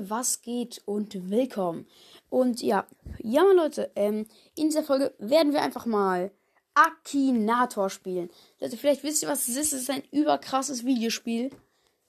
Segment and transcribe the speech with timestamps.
[0.00, 1.86] Was geht und willkommen.
[2.28, 2.86] Und ja,
[3.18, 4.26] ja Leute, ähm,
[4.56, 6.30] in dieser Folge werden wir einfach mal
[6.74, 8.30] Akinator spielen.
[8.60, 9.72] Leute, vielleicht wisst ihr, was es ist.
[9.72, 11.50] Es ist ein überkrasses Videospiel.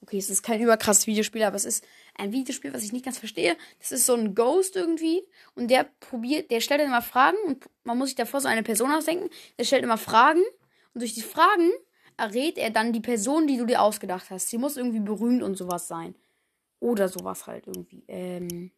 [0.02, 3.18] Okay, es ist kein überkrasses Videospiel, aber es ist ein Videospiel, was ich nicht ganz
[3.18, 3.56] verstehe.
[3.78, 5.22] Das ist so ein Ghost irgendwie
[5.54, 8.62] und der probiert, der stellt dann immer Fragen und man muss sich davor so eine
[8.62, 9.28] Person ausdenken.
[9.58, 10.42] Der stellt immer Fragen
[10.94, 11.70] und durch die Fragen
[12.16, 14.48] errät er dann die Person, die du dir ausgedacht hast.
[14.48, 16.14] Sie muss irgendwie berühmt und sowas sein.
[16.80, 18.04] Oder sowas halt irgendwie.
[18.08, 18.70] Ähm.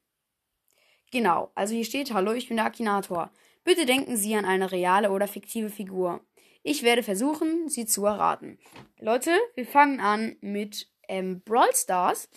[1.10, 3.30] Genau, also hier steht, hallo, ich bin der Akinator.
[3.64, 6.20] Bitte denken Sie an eine reale oder fiktive Figur.
[6.62, 8.58] Ich werde versuchen, sie zu erraten.
[8.98, 12.28] Leute, wir fangen an mit ähm, Brawl Stars.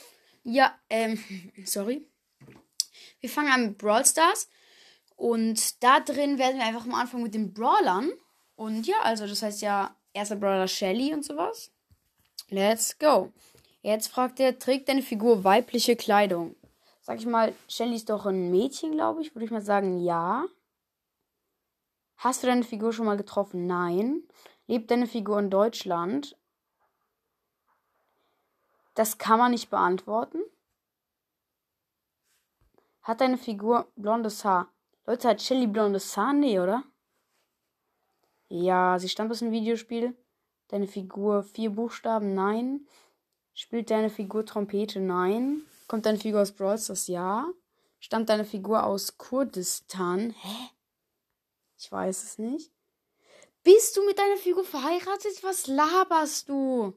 [0.43, 1.21] Ja, ähm,
[1.65, 2.07] sorry.
[3.19, 4.49] Wir fangen an mit Brawl Stars.
[5.15, 8.11] Und da drin werden wir einfach mal anfangen mit den Brawlern.
[8.55, 11.71] Und ja, also das heißt ja, erster Brawler Shelly und sowas.
[12.49, 13.31] Let's go.
[13.83, 16.55] Jetzt fragt er, trägt deine Figur weibliche Kleidung?
[17.01, 19.35] Sag ich mal, Shelly ist doch ein Mädchen, glaube ich.
[19.35, 20.45] Würde ich mal sagen, ja.
[22.15, 23.67] Hast du deine Figur schon mal getroffen?
[23.67, 24.23] Nein.
[24.67, 26.37] Lebt deine Figur in Deutschland?
[28.95, 30.41] Das kann man nicht beantworten.
[33.01, 34.71] Hat deine Figur blondes Haar?
[35.05, 36.31] Leute, hat Shelly blondes Haar?
[36.31, 36.85] Nee, oder?
[38.47, 40.15] Ja, sie stammt aus einem Videospiel.
[40.69, 42.33] Deine Figur vier Buchstaben?
[42.33, 42.87] Nein.
[43.53, 44.99] Spielt deine Figur Trompete?
[44.99, 45.61] Nein.
[45.87, 47.07] Kommt deine Figur aus Brawl Stars?
[47.07, 47.47] Ja.
[47.99, 50.31] Stammt deine Figur aus Kurdistan?
[50.31, 50.69] Hä?
[51.77, 52.71] Ich weiß es nicht.
[53.63, 55.43] Bist du mit deiner Figur verheiratet?
[55.43, 56.93] Was laberst du?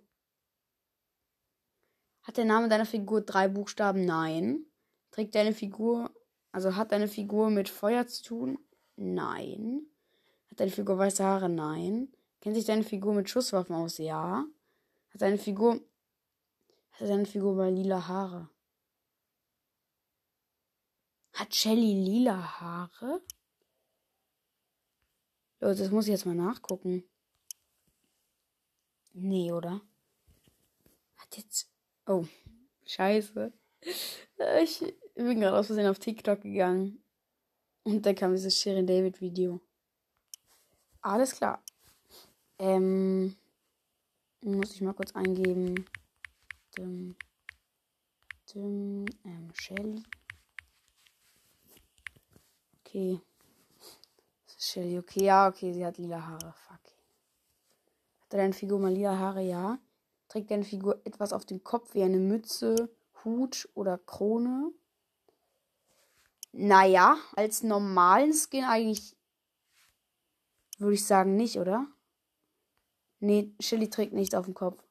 [2.23, 4.05] Hat der Name deiner Figur drei Buchstaben?
[4.05, 4.67] Nein.
[5.13, 6.11] Trägt deine Figur,
[6.53, 8.59] also hat deine Figur mit Feuer zu tun?
[8.97, 9.87] Nein.
[10.51, 11.49] Hat deine Figur weiße Haare?
[11.49, 12.13] Nein.
[12.41, 13.99] Kennt sich deine Figur mit Schusswaffen aus?
[13.99, 14.45] Ja.
[15.11, 15.81] Hat deine Figur
[16.99, 18.49] hat deine Figur mal lila Haare?
[21.35, 23.23] Hat Shelly lila Haare?
[25.61, 27.05] Leute, das muss ich jetzt mal nachgucken.
[29.13, 29.81] Nee, oder?
[31.17, 31.71] Hat jetzt.
[32.07, 32.27] Oh,
[32.85, 33.53] scheiße.
[34.63, 37.03] Ich bin gerade aus Versehen auf TikTok gegangen.
[37.85, 39.61] Und da kam dieses Shirin David Video.
[41.01, 41.63] Alles klar.
[42.59, 43.37] Ähm.
[44.43, 45.87] Muss ich mal kurz eingeben.
[46.79, 47.17] Dim,
[48.53, 50.03] dim, ähm, Shelly.
[52.81, 53.21] Okay.
[54.59, 54.99] Shelly.
[54.99, 56.53] Okay, ja, okay, sie hat lila Haare.
[56.53, 56.81] Fuck.
[58.21, 59.43] Hat deine Figur mal lila Haare?
[59.43, 59.79] Ja.
[60.29, 62.91] Trägt deine Figur etwas auf dem Kopf wie eine Mütze,
[63.25, 64.73] Hut oder Krone?
[66.53, 69.17] Naja, als normalen Skin eigentlich
[70.79, 71.87] würde ich sagen nicht, oder?
[73.21, 74.86] Nee, Shelly trägt nichts auf dem Kopf.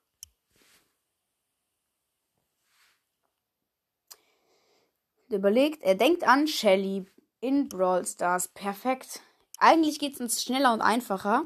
[5.29, 7.05] Überlegt, er denkt an Shelly
[7.39, 8.47] in Brawl Stars.
[8.49, 9.21] Perfekt.
[9.57, 11.45] Eigentlich geht es uns schneller und einfacher.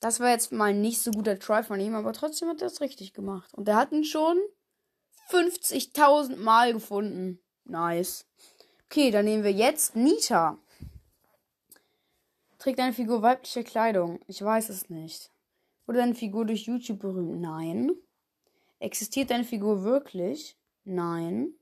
[0.00, 2.80] Das war jetzt mal nicht so guter Try von ihm, aber trotzdem hat er es
[2.80, 3.52] richtig gemacht.
[3.54, 4.38] Und er hat ihn schon
[5.30, 7.38] 50.000 Mal gefunden.
[7.64, 8.26] Nice.
[8.86, 10.58] Okay, dann nehmen wir jetzt Nita.
[12.58, 14.20] Trägt deine Figur weibliche Kleidung?
[14.26, 15.30] Ich weiß es nicht.
[15.86, 17.40] Wurde deine Figur durch YouTube berühmt?
[17.40, 17.92] Nein.
[18.80, 20.56] Existiert deine Figur wirklich?
[20.84, 21.54] Nein.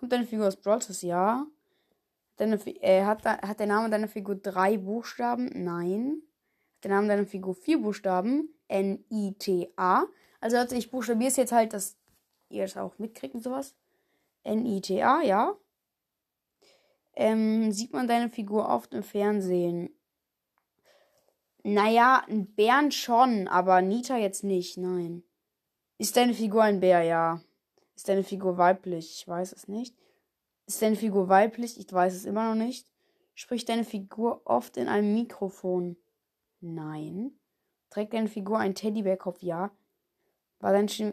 [0.00, 1.02] Kommt deine Figur aus Brawl Stars?
[1.02, 1.46] Ja.
[2.36, 5.50] Deine, äh, hat, hat der Name deiner Figur drei Buchstaben?
[5.52, 6.22] Nein.
[6.76, 8.48] Hat der Name deiner Figur vier Buchstaben?
[8.68, 10.06] N-I-T-A.
[10.40, 11.98] Also, also ich buchstabiere es jetzt halt, dass
[12.48, 13.76] ihr es auch mitkriegt und sowas.
[14.42, 15.54] N-I-T-A, ja.
[17.14, 19.90] Ähm, sieht man deine Figur oft im Fernsehen?
[21.62, 25.24] Naja, ein Bären schon, aber Nita jetzt nicht, nein.
[25.98, 27.02] Ist deine Figur ein Bär?
[27.02, 27.42] Ja.
[28.00, 29.18] Ist deine Figur weiblich?
[29.18, 29.94] Ich weiß es nicht.
[30.64, 31.78] Ist deine Figur weiblich?
[31.78, 32.88] Ich weiß es immer noch nicht.
[33.34, 35.98] Spricht deine Figur oft in einem Mikrofon?
[36.62, 37.38] Nein.
[37.90, 39.42] Trägt deine Figur einen Teddybärkopf?
[39.42, 39.70] Ja.
[40.60, 41.12] War dein Sch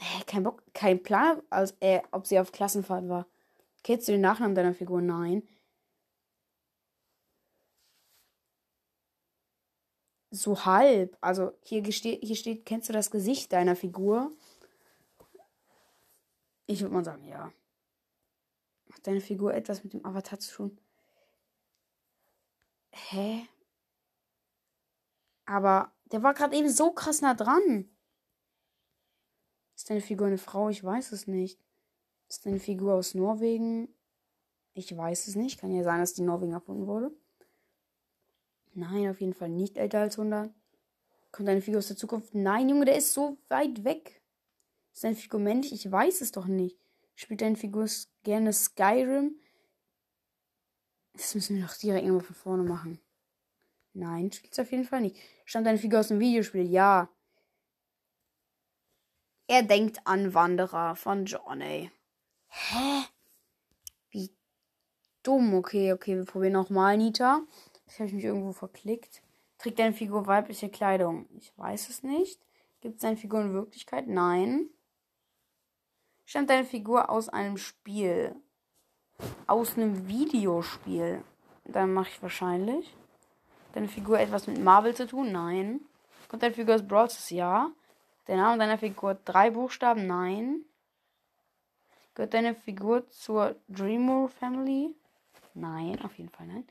[0.00, 3.26] Hä, kein Bock, kein Plan, als, äh, ob sie auf Klassenfahrt war.
[3.82, 5.00] Kennst du den Nachnamen deiner Figur?
[5.00, 5.48] Nein.
[10.30, 11.16] So halb.
[11.22, 14.30] Also hier, hier steht, kennst du das Gesicht deiner Figur?
[16.70, 17.50] Ich würde mal sagen, ja.
[18.92, 20.78] Hat deine Figur etwas mit dem Avatar zu tun?
[22.92, 23.48] Hä?
[25.46, 27.88] Aber der war gerade eben so krass nah dran.
[29.74, 30.68] Ist deine Figur eine Frau?
[30.68, 31.58] Ich weiß es nicht.
[32.28, 33.88] Ist deine Figur aus Norwegen?
[34.74, 35.58] Ich weiß es nicht.
[35.58, 37.10] Kann ja sein, dass die Norwegen erfunden wurde.
[38.74, 40.52] Nein, auf jeden Fall nicht älter als 100.
[41.32, 42.34] Kommt deine Figur aus der Zukunft?
[42.34, 44.20] Nein, Junge, der ist so weit weg.
[44.98, 45.72] Ist deine Figur männlich?
[45.72, 46.76] Ich weiß es doch nicht.
[47.14, 47.88] Spielt deine Figur
[48.24, 49.40] gerne Skyrim?
[51.12, 53.00] Das müssen wir doch direkt irgendwo von vorne machen.
[53.92, 55.16] Nein, spielt es auf jeden Fall nicht.
[55.44, 56.62] Stammt deine Figur aus dem Videospiel?
[56.62, 57.08] Ja.
[59.46, 61.92] Er denkt an Wanderer von Johnny.
[62.48, 63.04] Hä?
[64.10, 64.32] Wie
[65.22, 65.54] dumm.
[65.54, 67.42] Okay, okay, wir probieren nochmal, Nita.
[67.86, 69.22] Ich habe mich irgendwo verklickt.
[69.58, 71.28] Trägt deine Figur weibliche Kleidung?
[71.36, 72.44] Ich weiß es nicht.
[72.80, 74.08] Gibt es deine Figur in Wirklichkeit?
[74.08, 74.70] Nein.
[76.28, 78.36] Stammt deine Figur aus einem Spiel?
[79.46, 81.24] Aus einem Videospiel?
[81.64, 82.94] Dann mache ich wahrscheinlich.
[83.72, 85.32] Deine Figur etwas mit Marvel zu tun?
[85.32, 85.80] Nein.
[86.28, 87.70] Kommt deine Figur aus Brawl Ja.
[88.26, 90.06] Der Name deiner Figur drei Buchstaben?
[90.06, 90.66] Nein.
[92.14, 94.94] Gehört deine Figur zur Dreamer Family?
[95.54, 96.68] Nein, auf jeden Fall nein.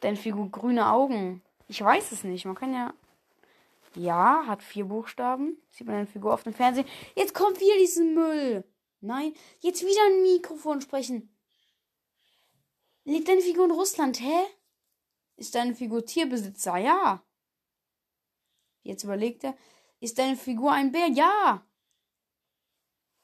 [0.00, 1.40] Deine Figur grüne Augen?
[1.68, 2.46] Ich weiß es nicht.
[2.46, 2.92] Man kann ja.
[3.94, 5.56] Ja, hat vier Buchstaben.
[5.70, 6.88] Sieht man deine Figur auf dem Fernsehen.
[7.14, 8.64] Jetzt kommt wieder diesen Müll.
[9.02, 11.28] Nein, jetzt wieder ein Mikrofon sprechen.
[13.04, 14.44] Lebt deine Figur in Russland, hä?
[15.36, 16.76] Ist deine Figur Tierbesitzer?
[16.76, 17.24] Ja.
[18.84, 19.56] Jetzt überlegt er,
[19.98, 21.08] ist deine Figur ein Bär?
[21.08, 21.66] Ja.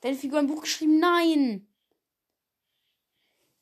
[0.00, 0.98] Deine Figur ein Buch geschrieben?
[0.98, 1.68] Nein.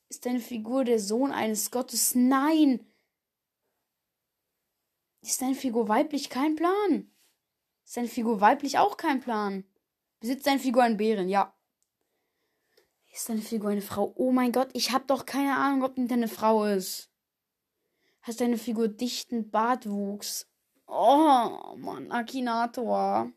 [0.09, 2.15] Ist deine Figur der Sohn eines Gottes?
[2.15, 2.83] Nein.
[5.21, 6.31] Ist deine Figur weiblich?
[6.31, 7.11] Kein Plan.
[7.85, 8.79] Ist deine Figur weiblich?
[8.79, 9.65] Auch kein Plan.
[10.19, 11.29] Besitzt deine Figur einen Bären?
[11.29, 11.56] Ja.
[13.17, 14.13] Ist deine Figur eine Frau?
[14.15, 17.09] Oh mein Gott, ich hab doch keine Ahnung, ob eine Frau ist.
[18.21, 20.47] Hast deine Figur dichten Bartwuchs?
[20.85, 23.31] Oh, Mann, Akinator.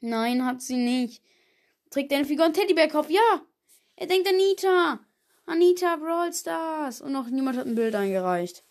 [0.00, 1.22] Nein, hat sie nicht.
[1.90, 3.08] Trägt deine Figur einen Teddybärkopf?
[3.08, 3.42] Ja.
[3.94, 4.98] Er denkt Anita.
[5.46, 7.00] Anita Brawl Stars.
[7.00, 8.64] Und noch niemand hat ein Bild eingereicht.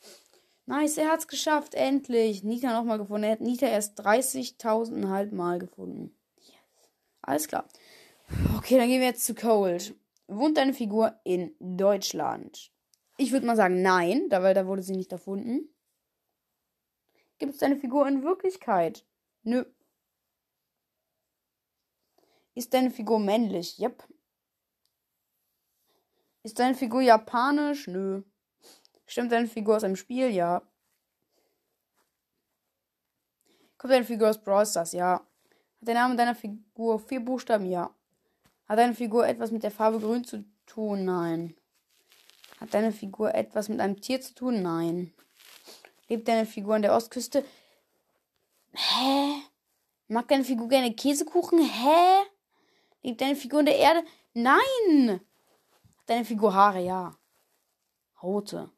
[0.66, 1.74] Nice, er hat's geschafft.
[1.74, 2.44] Endlich.
[2.44, 3.24] Nita nochmal gefunden.
[3.24, 6.14] Er hat Nita erst 30.000 halb Mal gefunden.
[6.42, 6.58] Yes.
[7.22, 7.66] Alles klar.
[8.58, 9.96] Okay, dann gehen wir jetzt zu Cold.
[10.28, 12.72] Wohnt deine Figur in Deutschland?
[13.18, 15.74] Ich würde mal sagen nein, da, weil da wurde sie nicht erfunden.
[17.40, 19.06] Gibt es deine Figur in Wirklichkeit?
[19.44, 19.66] Nö.
[22.56, 23.80] Ist deine Figur männlich?
[23.80, 24.04] Yep.
[26.44, 27.88] Ist deine Figur japanisch?
[27.88, 28.24] Nö.
[29.06, 30.30] Stimmt deine Figur aus einem Spiel?
[30.30, 30.62] Ja.
[33.78, 34.92] Kommt deine Figur aus Brawl Stars?
[34.92, 35.14] Ja.
[35.14, 37.66] Hat der Name deiner Figur vier Buchstaben?
[37.66, 37.96] Ja.
[38.68, 41.06] Hat deine Figur etwas mit der Farbe grün zu tun?
[41.06, 41.56] Nein.
[42.60, 44.62] Hat deine Figur etwas mit einem Tier zu tun?
[44.62, 45.14] Nein.
[46.10, 47.46] Lebt deine Figur an der Ostküste?
[48.74, 49.42] Hä?
[50.10, 51.60] Mag deine Figur gerne Käsekuchen?
[51.60, 52.24] Hä?
[53.04, 54.04] Lebt deine Figur in der Erde?
[54.34, 55.22] Nein!
[56.00, 56.82] Hat deine Figur Haare?
[56.84, 57.18] Ja.
[58.22, 58.70] Rote.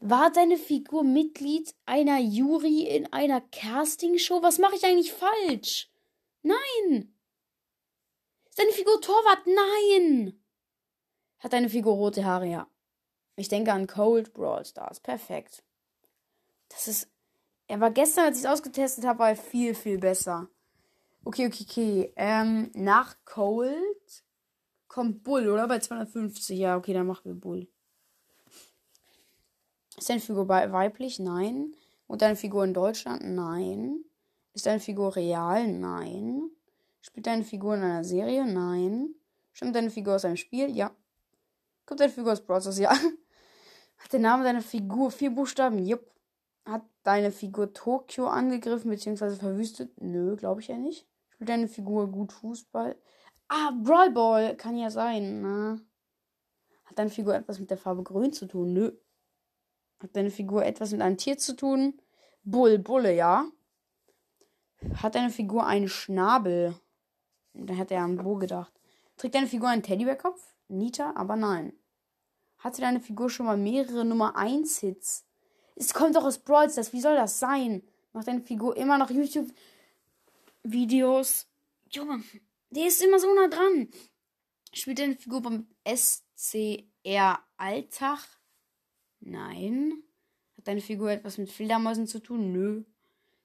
[0.00, 4.42] War deine Figur Mitglied einer Jury in einer Castingshow?
[4.42, 5.90] Was mache ich eigentlich falsch?
[6.42, 7.15] Nein!
[8.56, 9.46] Ist deine Figur Torwart?
[9.46, 10.32] Nein!
[11.40, 12.46] Hat deine Figur rote Haare?
[12.46, 12.66] Ja.
[13.36, 14.98] Ich denke an Cold Brawl Stars.
[14.98, 15.62] Perfekt.
[16.70, 17.10] Das ist.
[17.66, 20.48] Er war gestern, als ich es ausgetestet habe, war er viel, viel besser.
[21.22, 22.12] Okay, okay, okay.
[22.16, 24.24] Ähm, nach Cold
[24.88, 25.68] kommt Bull, oder?
[25.68, 26.56] Bei 250.
[26.56, 27.68] Ja, okay, dann machen wir Bull.
[29.98, 31.18] Ist deine Figur weiblich?
[31.18, 31.74] Nein.
[32.06, 33.22] Und deine Figur in Deutschland?
[33.22, 34.02] Nein.
[34.54, 35.68] Ist deine Figur real?
[35.68, 36.55] Nein.
[37.06, 38.44] Spielt deine Figur in einer Serie?
[38.44, 39.14] Nein.
[39.52, 40.74] Stimmt deine Figur aus einem Spiel?
[40.76, 40.90] Ja.
[41.86, 42.80] Kommt deine Figur aus Browsers?
[42.80, 42.90] Ja.
[43.98, 45.86] Hat der Name deiner Figur vier Buchstaben?
[45.86, 46.10] Jupp.
[46.64, 49.36] Hat deine Figur Tokio angegriffen bzw.
[49.36, 50.00] verwüstet?
[50.00, 51.06] Nö, glaube ich ja nicht.
[51.28, 52.96] Spielt deine Figur gut Fußball?
[53.46, 55.42] Ah, Brawl Ball kann ja sein.
[55.42, 55.78] Na.
[56.86, 58.72] Hat deine Figur etwas mit der Farbe Grün zu tun?
[58.72, 58.90] Nö.
[60.00, 62.02] Hat deine Figur etwas mit einem Tier zu tun?
[62.42, 63.46] Bull, Bulle, ja.
[64.96, 66.74] Hat deine Figur einen Schnabel?
[67.58, 68.72] Da hat er an Bo gedacht.
[69.16, 70.42] Trägt deine Figur einen Teddybärkopf?
[70.68, 71.72] Nita, aber nein.
[72.58, 75.24] Hatte deine Figur schon mal mehrere Nummer 1 Hits?
[75.74, 76.92] Es kommt doch aus Brawl Stars.
[76.92, 77.82] Wie soll das sein?
[78.12, 81.46] Macht deine Figur immer noch YouTube-Videos?
[81.90, 82.22] Junge,
[82.70, 83.88] der ist immer so nah dran.
[84.72, 88.20] Spielt deine Figur beim SCR Alltag?
[89.20, 90.02] Nein.
[90.56, 92.52] Hat deine Figur etwas mit Fledermäusen zu tun?
[92.52, 92.84] Nö.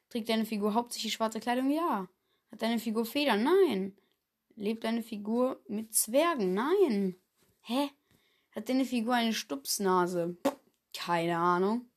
[0.10, 1.70] Trägt deine Figur hauptsächlich schwarze Kleidung?
[1.70, 2.08] Ja.
[2.52, 3.44] Hat deine Figur Federn?
[3.44, 3.96] Nein.
[4.62, 6.54] Lebt deine Figur mit Zwergen?
[6.54, 7.16] Nein.
[7.62, 7.90] Hä?
[8.52, 10.38] Hat deine Figur eine Stupsnase?
[10.94, 11.90] Keine Ahnung.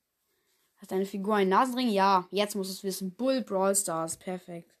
[0.77, 1.89] Hat deine Figur einen Nasenring?
[1.89, 3.13] Ja, jetzt muss es wissen.
[3.13, 4.17] Bull Brawl Stars.
[4.17, 4.73] Perfekt.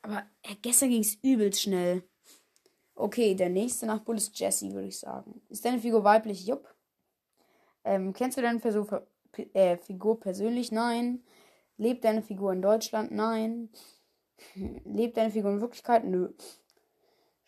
[0.00, 2.04] Aber äh, gestern ging es übelst schnell.
[2.94, 5.42] Okay, der nächste nach Bull ist Jesse, würde ich sagen.
[5.50, 6.46] Ist deine Figur weiblich?
[6.46, 6.74] Jupp.
[7.84, 9.06] Ähm, kennst du deine Figur,
[9.52, 10.72] äh, Figur persönlich?
[10.72, 11.22] Nein.
[11.76, 13.10] Lebt deine Figur in Deutschland?
[13.10, 13.68] Nein.
[14.86, 16.06] Lebt deine Figur in Wirklichkeit?
[16.06, 16.30] Nö.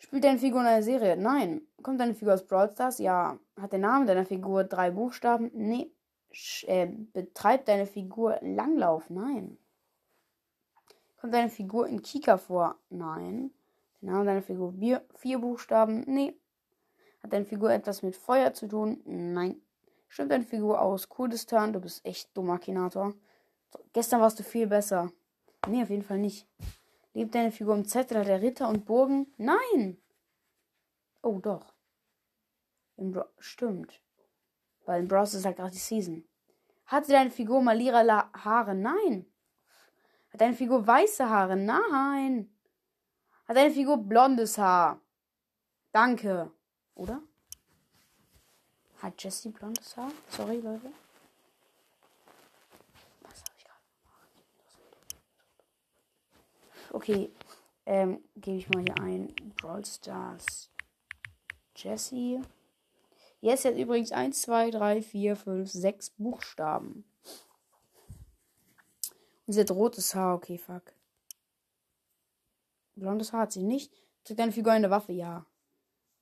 [0.03, 1.15] Spielt deine Figur in einer Serie?
[1.15, 1.61] Nein.
[1.81, 2.99] Kommt deine Figur aus Brawl Stars?
[2.99, 3.39] Ja.
[3.59, 5.49] Hat der Name deiner Figur drei Buchstaben?
[5.53, 5.91] Nee.
[6.29, 9.09] Sch äh, betreibt deine Figur Langlauf?
[9.09, 9.57] Nein.
[11.15, 12.75] Kommt deine Figur in Kika vor?
[12.89, 13.51] Nein.
[14.01, 16.03] Der Name deiner Figur vier, vier Buchstaben?
[16.05, 16.35] Nee.
[17.23, 19.01] Hat deine Figur etwas mit Feuer zu tun?
[19.05, 19.61] Nein.
[20.09, 21.71] Stimmt deine Figur aus Kurdistan?
[21.71, 23.13] Du bist echt dummer Akinator.
[23.71, 25.13] So, gestern warst du viel besser.
[25.65, 26.45] Nee, auf jeden Fall nicht.
[27.13, 29.33] Lebt deine Figur im Zettel der Ritter und Burgen?
[29.37, 30.01] Nein!
[31.21, 31.73] Oh, doch.
[33.39, 34.01] Stimmt.
[34.85, 36.27] Weil im Bros ist halt gerade die Season.
[36.85, 38.75] Hatte deine Figur mal lila Haare?
[38.75, 39.25] Nein.
[40.31, 41.55] Hat deine Figur weiße Haare?
[41.55, 42.53] Nein.
[43.47, 44.99] Hat deine Figur blondes Haar?
[45.91, 46.51] Danke.
[46.95, 47.21] Oder?
[48.97, 50.11] Hat Jessie blondes Haar?
[50.29, 50.91] Sorry, Leute.
[56.93, 57.31] Okay,
[57.87, 59.33] ähm, gebe ich mal hier ein.
[59.57, 60.69] Brawl Stars.
[61.75, 62.41] Jesse.
[63.41, 67.03] Jetzt hat übrigens 1, 2, 3, 4, 5, 6 Buchstaben.
[69.47, 70.35] Und sie hat rotes Haar.
[70.35, 70.93] Okay, fuck.
[72.95, 73.91] Blondes Haar hat sie nicht.
[74.23, 75.13] Trägt deine Figur eine Waffe?
[75.13, 75.47] Ja.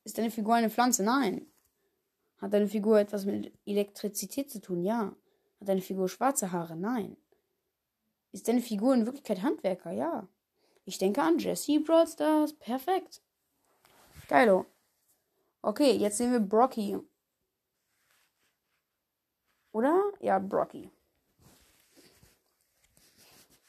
[0.06, 1.04] Ist deine Figur eine Pflanze?
[1.04, 1.46] Nein.
[2.40, 4.82] Hat deine Figur etwas mit Elektrizität zu tun?
[4.82, 5.14] Ja.
[5.60, 6.78] Hat deine Figur schwarze Haare?
[6.78, 7.18] Nein.
[8.32, 9.92] Ist deine Figur in Wirklichkeit Handwerker?
[9.92, 10.30] Ja.
[10.92, 12.52] Ich denke an Jesse Brawl Stars.
[12.52, 13.22] Perfekt.
[14.28, 14.66] Geilo.
[15.62, 17.00] Okay, jetzt sehen wir Brocky.
[19.72, 20.12] Oder?
[20.20, 20.92] Ja, Brocky.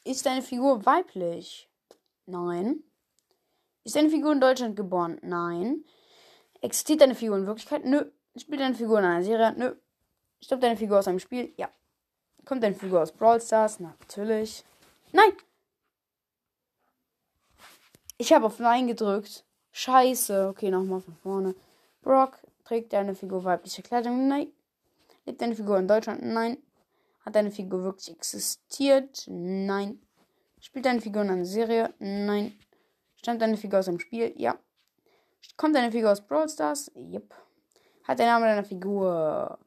[0.02, 1.70] Ist deine Figur weiblich?
[2.26, 2.82] Nein.
[3.84, 5.20] Ist deine Figur in Deutschland geboren?
[5.22, 5.84] Nein.
[6.60, 7.84] Existiert deine Figur in Wirklichkeit?
[7.84, 8.10] Nö.
[8.34, 9.54] Spielt deine Figur in einer Serie?
[9.56, 9.76] Nö.
[10.40, 11.54] Stirbt deine Figur aus einem Spiel?
[11.56, 11.70] Ja.
[12.44, 13.78] Kommt deine Figur aus Brawl Stars?
[13.78, 14.64] Natürlich.
[15.12, 15.30] Nein.
[18.22, 19.44] Ich habe auf Nein gedrückt.
[19.72, 20.46] Scheiße.
[20.50, 21.56] Okay, nochmal von vorne.
[22.02, 24.28] Brock trägt deine Figur weibliche Kleidung?
[24.28, 24.52] Nein.
[25.26, 26.22] Lebt deine Figur in Deutschland?
[26.22, 26.58] Nein.
[27.26, 29.24] Hat deine Figur wirklich existiert?
[29.26, 30.00] Nein.
[30.60, 31.92] Spielt deine Figur in einer Serie?
[31.98, 32.56] Nein.
[33.16, 34.32] Stammt deine Figur aus einem Spiel?
[34.36, 34.56] Ja.
[35.56, 36.92] Kommt deine Figur aus Brawl Stars?
[36.94, 37.34] Yep.
[38.04, 39.58] Hat der Name deiner Figur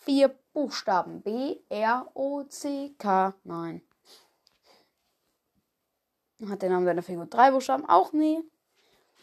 [0.00, 1.22] vier Buchstaben?
[1.22, 3.32] B, R, O, C, K?
[3.44, 3.80] Nein.
[6.48, 7.88] Hat der Name deiner Figur drei Buchstaben?
[7.88, 8.40] Auch nee.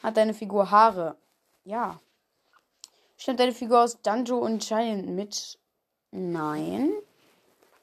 [0.02, 1.18] Hat deine Figur Haare?
[1.66, 2.00] Ja.
[3.18, 5.60] Stimmt deine Figur aus Dungeon und Giant mit?
[6.12, 6.94] Nein.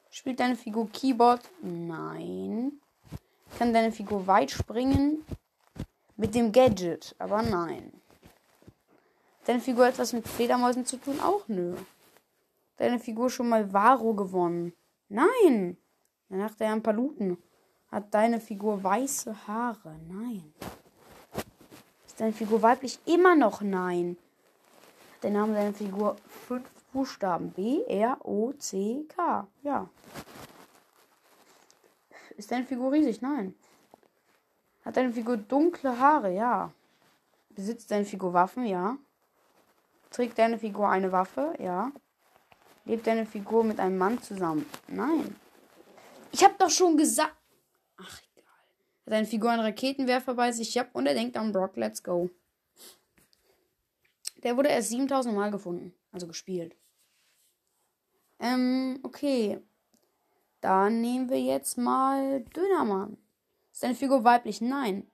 [0.09, 1.41] Spielt deine Figur Keyboard?
[1.61, 2.81] Nein.
[3.57, 5.23] Kann deine Figur weit springen?
[6.15, 7.15] Mit dem Gadget?
[7.19, 7.93] Aber nein.
[9.45, 11.19] Deine Figur etwas mit Fledermäusen zu tun?
[11.19, 11.75] Auch nö.
[12.77, 14.73] Deine Figur schon mal Varo gewonnen?
[15.09, 15.77] Nein.
[16.29, 17.37] Danach der ein Paluten.
[17.91, 19.95] Hat deine Figur weiße Haare?
[20.09, 20.53] Nein.
[22.05, 22.99] Ist deine Figur weiblich?
[23.05, 24.17] Immer noch nein.
[25.15, 26.17] Hat der Name deiner Figur
[26.47, 27.51] fünf Buchstaben?
[27.51, 29.47] B, R, O, C, K.
[29.63, 29.89] Ja.
[32.35, 33.21] Ist deine Figur riesig?
[33.21, 33.55] Nein.
[34.83, 36.33] Hat deine Figur dunkle Haare?
[36.33, 36.71] Ja.
[37.49, 38.65] Besitzt deine Figur Waffen?
[38.65, 38.97] Ja.
[40.11, 41.53] Trägt deine Figur eine Waffe?
[41.59, 41.91] Ja.
[42.85, 44.65] Lebt deine Figur mit einem Mann zusammen?
[44.87, 45.35] Nein.
[46.31, 47.35] Ich hab doch schon gesagt.
[47.97, 48.45] Ach, egal.
[49.05, 50.73] Hat deine Figur einen Raketenwerfer bei sich?
[50.75, 50.85] Ja.
[50.93, 51.75] Und er denkt an Brock.
[51.75, 52.29] Let's go.
[54.43, 55.93] Der wurde erst 7000 Mal gefunden.
[56.11, 56.75] Also gespielt.
[58.39, 59.59] Ähm, okay.
[60.61, 63.17] Dann nehmen wir jetzt mal Dönermann.
[63.71, 64.61] Ist deine Figur weiblich?
[64.61, 65.07] Nein.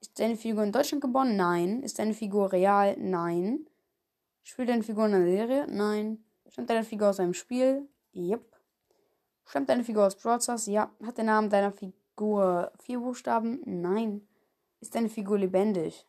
[0.00, 1.36] Ist deine Figur in Deutschland geboren?
[1.36, 1.82] Nein.
[1.82, 2.96] Ist deine Figur real?
[2.98, 3.66] Nein.
[4.42, 5.66] Spielt deine Figur in einer Serie?
[5.68, 6.24] Nein.
[6.48, 7.88] Stammt deine Figur aus einem Spiel?
[8.14, 8.44] Yep.
[9.44, 10.66] Stammt deine Figur aus Brawl Stars?
[10.66, 10.90] Ja.
[11.04, 13.62] Hat der Name deiner Figur vier Buchstaben?
[13.64, 14.26] Nein.
[14.80, 16.06] Ist deine Figur lebendig?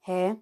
[0.00, 0.36] Hä?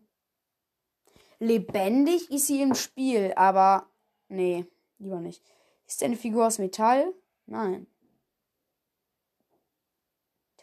[1.38, 3.90] Lebendig ist sie im Spiel, aber
[4.28, 4.66] nee,
[4.98, 5.42] lieber nicht.
[5.86, 7.12] Ist deine Figur aus Metall?
[7.46, 7.86] Nein.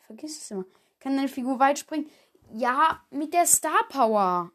[0.06, 0.66] Vergiss es immer.
[1.00, 2.10] Kann deine Figur weit springen?
[2.52, 4.52] Ja, mit der Star Power.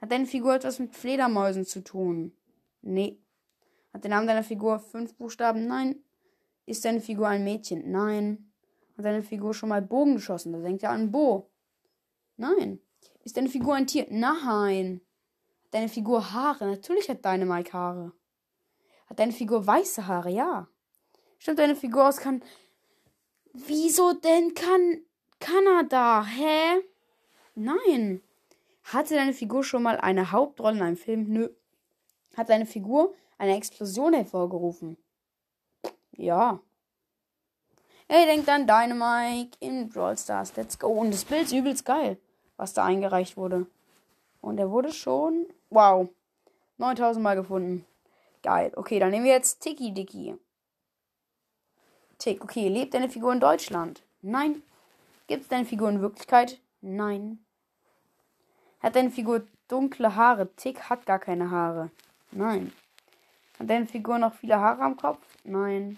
[0.00, 2.36] Hat deine Figur etwas mit Fledermäusen zu tun?
[2.82, 3.18] Nee.
[3.96, 5.66] Hat der Name deiner Figur fünf Buchstaben?
[5.66, 6.04] Nein.
[6.66, 7.90] Ist deine Figur ein Mädchen?
[7.90, 8.52] Nein.
[8.94, 10.52] Hat deine Figur schon mal Bogen geschossen?
[10.52, 11.48] Da denkt er an Bo.
[12.36, 12.78] Nein.
[13.24, 14.06] Ist deine Figur ein Tier?
[14.10, 15.00] Nein.
[15.64, 16.66] Hat deine Figur Haare?
[16.66, 18.12] Natürlich hat deine Mike Haare.
[19.06, 20.28] Hat deine Figur weiße Haare?
[20.28, 20.68] Ja.
[21.38, 22.42] Stimmt deine Figur aus kann.
[23.54, 25.00] Wieso denn kann
[25.40, 26.22] Kanada?
[26.22, 26.82] Hä?
[27.54, 28.20] Nein.
[28.82, 31.30] Hatte deine Figur schon mal eine Hauptrolle in einem Film?
[31.30, 31.48] Nö.
[32.36, 34.96] Hat deine Figur eine Explosion hervorgerufen?
[36.12, 36.60] Ja.
[38.08, 40.54] Hey, denkt an Dynamite in Brawl Stars.
[40.56, 40.88] Let's go.
[40.88, 42.18] Und das Bild ist übelst geil,
[42.56, 43.66] was da eingereicht wurde.
[44.40, 46.08] Und er wurde schon, wow,
[46.78, 47.84] 9000 Mal gefunden.
[48.42, 48.72] Geil.
[48.76, 50.36] Okay, dann nehmen wir jetzt Tiki Dicky.
[52.18, 52.42] Tick.
[52.42, 54.02] Okay, lebt deine Figur in Deutschland?
[54.22, 54.62] Nein.
[55.26, 56.60] Gibt es deine Figur in Wirklichkeit?
[56.80, 57.44] Nein.
[58.80, 60.48] Hat deine Figur dunkle Haare?
[60.54, 61.90] Tick hat gar keine Haare.
[62.30, 62.72] Nein.
[63.58, 65.24] Hat deine Figur noch viele Haare am Kopf?
[65.44, 65.96] Nein.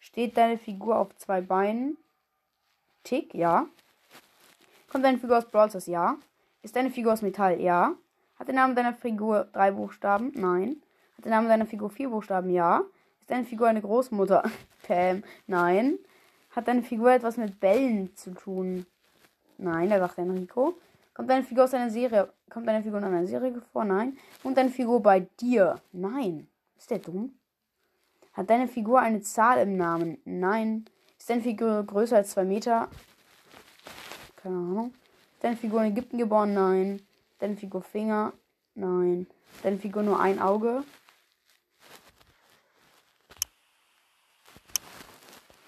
[0.00, 1.96] Steht deine Figur auf zwei Beinen?
[3.04, 3.66] Tick, ja.
[4.90, 5.70] Kommt deine Figur aus Brawl?
[5.86, 6.16] Ja.
[6.62, 7.60] Ist deine Figur aus Metall?
[7.60, 7.94] Ja.
[8.38, 10.32] Hat der Name deiner Figur drei Buchstaben?
[10.34, 10.82] Nein.
[11.16, 12.50] Hat der Name deiner Figur vier Buchstaben?
[12.50, 12.82] Ja.
[13.20, 14.42] Ist deine Figur eine Großmutter?
[14.82, 15.22] Pam.
[15.46, 15.98] Nein.
[16.50, 18.86] Hat deine Figur etwas mit Bällen zu tun?
[19.58, 20.74] Nein, da sagt Enrico.
[21.14, 22.32] Kommt deine Figur aus einer Serie?
[22.50, 23.84] Kommt deine Figur in einer Serie vor?
[23.84, 24.18] Nein.
[24.42, 25.80] Kommt deine Figur bei dir?
[25.92, 26.48] Nein.
[26.82, 27.38] Ist der dumm?
[28.32, 30.18] Hat deine Figur eine Zahl im Namen?
[30.24, 30.84] Nein.
[31.16, 32.88] Ist deine Figur größer als zwei Meter?
[34.34, 34.94] Keine Ahnung.
[35.34, 36.54] Ist deine Figur in Ägypten geboren?
[36.54, 37.00] Nein.
[37.38, 38.32] Deine Figur Finger?
[38.74, 39.28] Nein.
[39.62, 40.82] Deine Figur nur ein Auge?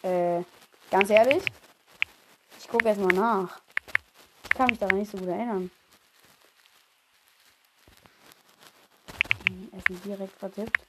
[0.03, 0.43] Äh,
[0.91, 1.45] ganz ehrlich?
[2.59, 3.63] Ich gucke erstmal nach.
[4.43, 5.71] Ich kann mich daran nicht so gut erinnern.
[9.71, 10.84] Essen direkt vertippt.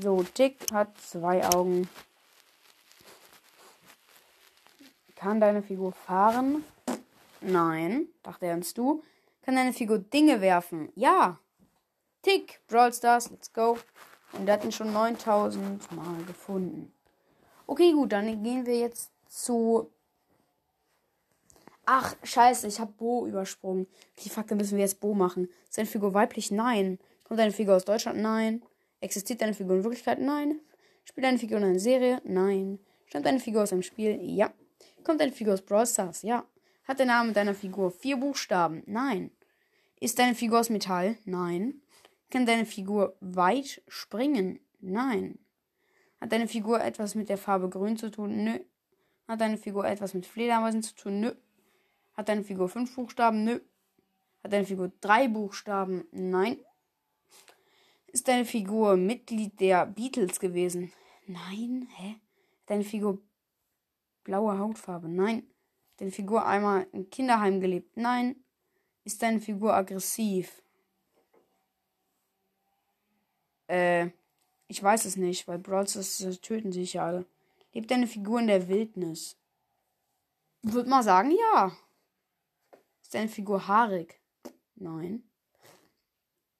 [0.00, 1.88] So, Tick hat zwei Augen.
[5.14, 6.64] Kann deine Figur fahren?
[7.40, 9.02] Nein, dachte ernst du.
[9.42, 10.90] Kann deine Figur Dinge werfen?
[10.96, 11.38] Ja.
[12.22, 13.78] Tick, Brawl Stars, let's go.
[14.32, 16.92] Und der hat ihn schon 9000 Mal gefunden.
[17.66, 19.90] Okay, gut, dann gehen wir jetzt zu.
[21.86, 23.86] Ach, scheiße, ich habe Bo übersprungen.
[24.16, 25.48] Fuck, dann müssen wir jetzt Bo machen.
[25.68, 26.50] Ist deine Figur weiblich?
[26.50, 26.98] Nein.
[27.24, 28.20] Kommt deine Figur aus Deutschland?
[28.20, 28.62] Nein.
[29.04, 30.18] Existiert deine Figur in Wirklichkeit?
[30.18, 30.60] Nein.
[31.04, 32.22] Spielt deine Figur in einer Serie?
[32.24, 32.78] Nein.
[33.04, 34.18] Stammt deine Figur aus einem Spiel?
[34.22, 34.50] Ja.
[35.04, 36.22] Kommt deine Figur aus Brawl Stars?
[36.22, 36.46] Ja.
[36.84, 38.82] Hat der Name deiner Figur vier Buchstaben?
[38.86, 39.30] Nein.
[40.00, 41.18] Ist deine Figur aus Metall?
[41.26, 41.82] Nein.
[42.30, 44.58] Kann deine Figur weit springen?
[44.80, 45.38] Nein.
[46.18, 48.42] Hat deine Figur etwas mit der Farbe grün zu tun?
[48.42, 48.58] Nö.
[49.28, 51.20] Hat deine Figur etwas mit Fledermäusen zu tun?
[51.20, 51.34] Nö.
[52.14, 53.44] Hat deine Figur fünf Buchstaben?
[53.44, 53.60] Nö.
[54.42, 56.04] Hat deine Figur drei Buchstaben?
[56.10, 56.56] Nein.
[58.14, 60.92] Ist deine Figur Mitglied der Beatles gewesen?
[61.26, 61.88] Nein.
[61.96, 62.14] Hä?
[62.66, 63.18] Deine Figur
[64.22, 65.08] blaue Hautfarbe?
[65.08, 65.42] Nein.
[65.96, 67.96] Deine Figur einmal im Kinderheim gelebt?
[67.96, 68.36] Nein.
[69.02, 70.62] Ist deine Figur aggressiv?
[73.66, 74.10] Äh,
[74.68, 77.26] ich weiß es nicht, weil Brawls das töten sich ja alle.
[77.72, 79.36] Lebt deine Figur in der Wildnis?
[80.62, 81.76] Würde mal sagen, ja.
[83.02, 84.20] Ist deine Figur haarig?
[84.76, 85.28] Nein.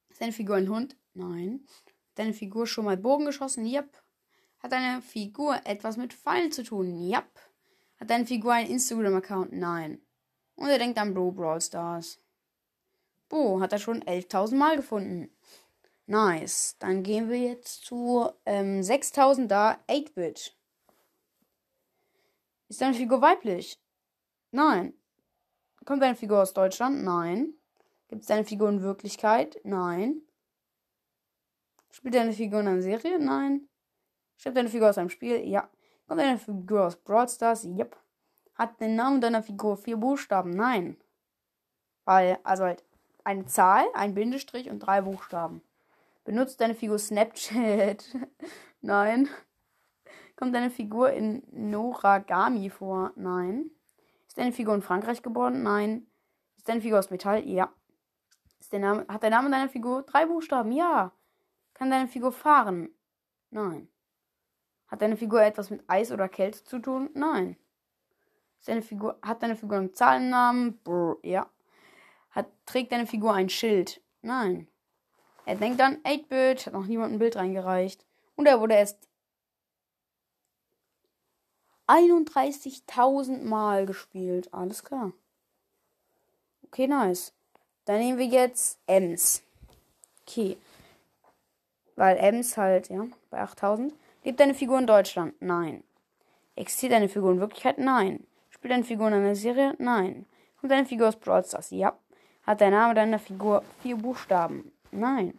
[0.09, 0.97] Ist deine Figur ein Hund?
[1.15, 1.65] Nein.
[1.87, 3.65] Hat deine Figur schon mal Bogen geschossen?
[3.65, 4.03] Yep.
[4.59, 7.01] Hat deine Figur etwas mit Fallen zu tun?
[7.01, 7.29] Yep.
[8.01, 9.53] Hat deine Figur einen Instagram-Account?
[9.53, 10.01] Nein.
[10.57, 12.21] Und er denkt an Bro Brawl Stars.
[13.29, 15.31] Bo hat er schon 11.000 Mal gefunden.
[16.07, 16.77] Nice.
[16.79, 20.57] Dann gehen wir jetzt zu ähm, 6000er 8-Bit.
[22.69, 23.79] Ist deine Figur weiblich?
[24.51, 24.95] Nein.
[25.85, 27.03] Kommt deine Figur aus Deutschland?
[27.05, 27.55] Nein.
[28.09, 29.61] Gibt es deine Figur in Wirklichkeit?
[29.65, 30.23] Nein.
[31.95, 33.21] Spielt deine Figur in einer Serie?
[33.21, 33.69] Nein.
[34.37, 35.47] Stirbt deine Figur aus einem Spiel?
[35.49, 35.71] Ja.
[36.09, 37.65] Kommt deine Figur aus Brawl Stars?
[37.65, 37.97] Yep.
[38.57, 40.51] Hat den Namen deiner Figur vier Buchstaben?
[40.51, 40.97] Nein.
[42.05, 42.83] Weil, also halt
[43.23, 45.63] eine Zahl, ein Bindestrich und drei Buchstaben.
[46.25, 48.05] Benutzt deine Figur Snapchat?
[48.81, 49.29] Nein.
[50.35, 53.13] Kommt deine Figur in Noragami vor?
[53.15, 53.71] Nein.
[54.27, 55.63] Ist deine Figur in Frankreich geboren?
[55.63, 56.09] Nein.
[56.57, 57.47] Ist deine Figur aus Metall?
[57.47, 57.73] Ja.
[58.59, 60.73] Ist der Name, hat der Name deiner Figur drei Buchstaben?
[60.73, 61.13] Ja.
[61.75, 62.89] Kann deine Figur fahren?
[63.51, 63.89] Nein.
[64.87, 67.11] Hat deine Figur etwas mit Eis oder Kälte zu tun?
[67.15, 67.57] Nein.
[68.65, 70.79] Deine Figur, hat deine Figur einen Zahlennamen?
[70.83, 71.51] Brr, ja.
[72.31, 74.01] Hat, trägt deine Figur ein Schild?
[74.23, 74.69] Nein.
[75.45, 78.07] Er denkt an 8-Bit, hat noch niemand ein Bild reingereicht.
[78.37, 79.07] Und er wurde erst
[81.87, 84.53] 31.000 Mal gespielt.
[84.55, 85.13] Alles klar.
[86.67, 87.35] Okay, nice.
[87.85, 89.43] Dann nehmen wir jetzt Ems.
[90.23, 90.57] Okay.
[91.97, 93.95] Weil Ems halt, ja, bei 8000.
[94.25, 95.35] Lebt deine Figur in Deutschland?
[95.41, 95.85] Nein.
[96.57, 97.79] Existiert deine Figur in Wirklichkeit?
[97.79, 98.27] Nein.
[98.51, 99.75] Spielt deine Figur in einer Serie?
[99.79, 100.27] Nein.
[100.61, 101.71] Kommt deine Figur aus Brawl Stars?
[101.71, 101.97] Ja.
[102.47, 104.73] Hat der Name deiner Figur vier Buchstaben?
[104.91, 105.39] Nein.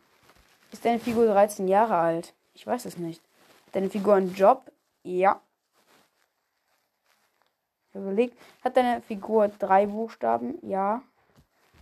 [0.71, 2.33] Ist deine Figur 13 Jahre alt?
[2.53, 3.21] Ich weiß es nicht.
[3.67, 4.71] Hat deine Figur einen Job?
[5.03, 5.41] Ja.
[7.93, 8.37] Überlegt.
[8.63, 10.59] Hat deine Figur drei Buchstaben?
[10.61, 10.95] Ja.
[10.95, 11.03] Hat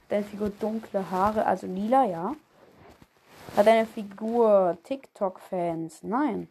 [0.09, 2.05] deine Figur dunkle Haare, also lila?
[2.05, 2.35] Ja.
[3.55, 6.03] Hat deine Figur TikTok-Fans?
[6.03, 6.47] Nein.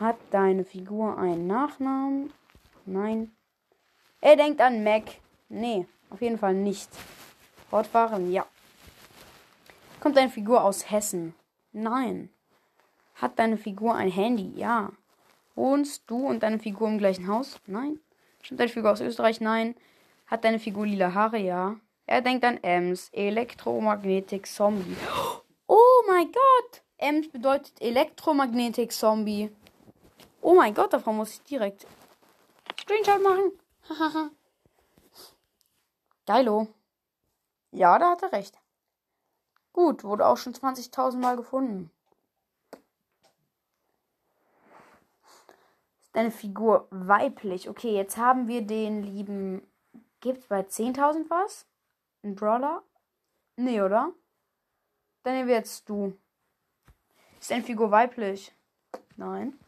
[0.00, 2.32] Hat deine Figur einen Nachnamen?
[2.86, 3.30] Nein.
[4.20, 5.04] Er denkt an Mac.
[5.48, 6.90] Nee, auf jeden Fall nicht.
[7.70, 8.32] Fortfahren?
[8.32, 8.46] Ja.
[10.00, 11.34] Kommt deine Figur aus Hessen?
[11.72, 12.30] Nein.
[13.14, 14.52] Hat deine Figur ein Handy?
[14.56, 14.90] Ja.
[15.54, 17.60] Wohnst du und deine Figur im gleichen Haus?
[17.66, 18.00] Nein.
[18.42, 19.40] Stimmt deine Figur aus Österreich?
[19.40, 19.76] Nein.
[20.26, 21.38] Hat deine Figur lila Haare?
[21.38, 21.76] Ja.
[22.06, 23.10] Er denkt an Ems.
[23.12, 24.96] Elektromagnetik Zombie.
[26.12, 26.82] Oh mein Gott!
[26.98, 29.50] Ems bedeutet Elektromagnetik Zombie.
[30.42, 31.86] Oh mein Gott, davon muss ich direkt
[32.78, 33.52] Screenshot machen.
[36.26, 36.68] Geilo.
[37.70, 38.58] Ja, da hat er recht.
[39.72, 41.90] Gut, wurde auch schon 20.000 Mal gefunden.
[46.02, 47.70] Ist deine Figur weiblich?
[47.70, 49.66] Okay, jetzt haben wir den lieben.
[50.20, 51.66] Gibt's bei 10.000 was?
[52.22, 52.82] Ein Brawler?
[53.56, 54.12] Nee, oder?
[55.22, 56.16] Dann nehmen wir jetzt du.
[57.38, 58.52] Ist deine Figur weiblich?
[59.16, 59.58] Nein.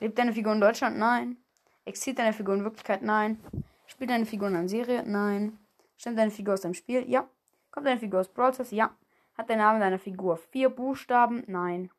[0.00, 0.98] Lebt deine Figur in Deutschland?
[0.98, 1.36] Nein.
[1.84, 3.02] Existiert deine Figur in Wirklichkeit?
[3.02, 3.40] Nein.
[3.86, 5.04] Spielt deine Figur in einer Serie?
[5.04, 5.58] Nein.
[5.96, 7.08] Stimmt deine Figur aus deinem Spiel?
[7.08, 7.28] Ja.
[7.70, 8.52] Kommt deine Figur aus Brawl?
[8.70, 8.96] Ja.
[9.36, 11.44] Hat der Name deiner Figur vier Buchstaben?
[11.46, 11.90] Nein.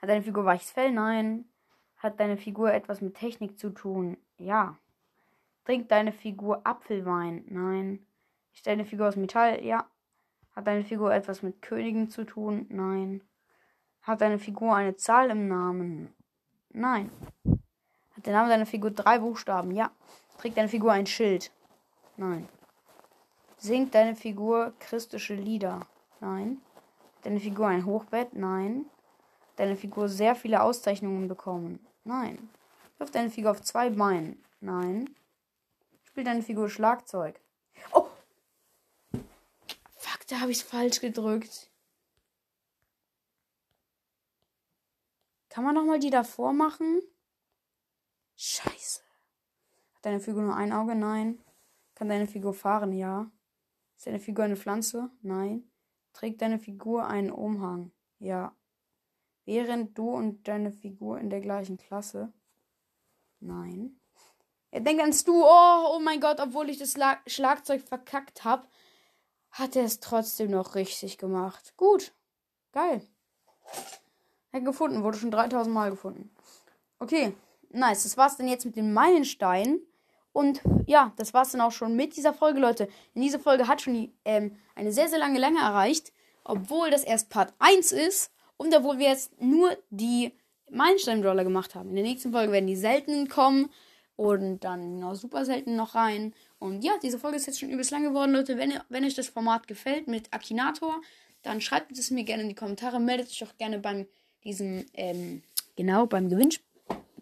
[0.00, 0.92] Hat deine Figur weiches Fell?
[0.92, 1.48] Nein.
[1.96, 4.16] Hat deine Figur etwas mit Technik zu tun?
[4.38, 4.76] Ja.
[5.64, 7.44] Trinkt deine Figur Apfelwein?
[7.48, 8.06] Nein.
[8.54, 9.64] Ist deine Figur aus Metall?
[9.64, 9.88] Ja.
[10.56, 12.64] Hat deine Figur etwas mit Königen zu tun?
[12.70, 13.22] Nein.
[14.00, 16.14] Hat deine Figur eine Zahl im Namen?
[16.70, 17.10] Nein.
[17.44, 19.70] Hat der Name deiner Figur drei Buchstaben?
[19.72, 19.90] Ja.
[20.38, 21.52] Trägt deine Figur ein Schild?
[22.16, 22.48] Nein.
[23.58, 25.86] Singt deine Figur christliche Lieder?
[26.20, 26.62] Nein.
[27.16, 28.32] Hat deine Figur ein Hochbett?
[28.32, 28.86] Nein.
[29.50, 31.86] Hat deine Figur sehr viele Auszeichnungen bekommen?
[32.04, 32.48] Nein.
[32.96, 34.42] Wirft deine Figur auf zwei Beinen?
[34.60, 35.14] Nein.
[36.04, 37.38] Spielt deine Figur Schlagzeug?
[40.26, 41.70] Da habe ich es falsch gedrückt.
[45.48, 47.00] Kann man nochmal die davor machen?
[48.36, 49.00] Scheiße.
[49.94, 50.94] Hat deine Figur nur ein Auge?
[50.94, 51.42] Nein.
[51.94, 52.92] Kann deine Figur fahren?
[52.92, 53.30] Ja.
[53.96, 55.10] Ist deine Figur eine Pflanze?
[55.22, 55.70] Nein.
[56.12, 57.92] Trägt deine Figur einen Umhang?
[58.18, 58.54] Ja.
[59.46, 62.32] Während du und deine Figur in der gleichen Klasse?
[63.40, 63.98] Nein.
[64.70, 65.42] Er denkt ans Du.
[65.42, 68.68] Oh, oh mein Gott, obwohl ich das La Schlagzeug verkackt habe,
[69.58, 71.74] hat er es trotzdem noch richtig gemacht.
[71.76, 72.12] Gut.
[72.72, 73.00] Geil.
[74.52, 76.30] Er gefunden, wurde schon 3000 Mal gefunden.
[76.98, 77.34] Okay,
[77.70, 78.02] nice.
[78.02, 79.80] Das war's dann jetzt mit den Meilensteinen.
[80.32, 82.88] Und ja, das war's dann auch schon mit dieser Folge, Leute.
[83.14, 86.12] In dieser Folge hat schon ähm, eine sehr, sehr lange Länge erreicht,
[86.44, 90.32] obwohl das erst Part 1 ist und obwohl wir jetzt nur die
[90.70, 91.88] Meilenstein-Brawler gemacht haben.
[91.88, 93.70] In der nächsten Folge werden die seltenen kommen
[94.16, 96.34] und dann noch super selten noch rein.
[96.58, 98.56] Und ja, diese Folge ist jetzt schon übelst lang geworden, Leute.
[98.58, 101.00] Wenn, wenn euch das Format gefällt mit Akinator,
[101.42, 102.98] dann schreibt es mir gerne in die Kommentare.
[102.98, 104.06] Meldet euch auch gerne beim
[104.44, 105.42] diesem, ähm,
[105.76, 106.50] genau, beim Gewinn,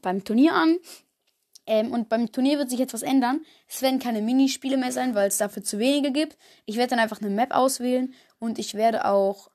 [0.00, 0.78] beim Turnier an.
[1.66, 3.44] Ähm, und beim Turnier wird sich jetzt was ändern.
[3.66, 6.36] Es werden keine Minispiele mehr sein, weil es dafür zu wenige gibt.
[6.66, 9.50] Ich werde dann einfach eine Map auswählen und ich werde auch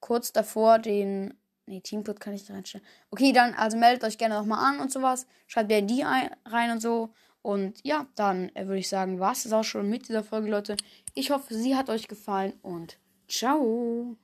[0.00, 1.34] kurz davor den.
[1.66, 2.86] Nee, Teamcode kann ich nicht reinstellen.
[3.10, 5.26] Okay, dann, also meldet euch gerne nochmal an und sowas.
[5.46, 7.10] Schreibt ja die rein und so.
[7.42, 10.50] Und ja, dann äh, würde ich sagen, war es das auch schon mit dieser Folge,
[10.50, 10.76] Leute.
[11.14, 12.98] Ich hoffe, sie hat euch gefallen und
[13.28, 14.16] ciao.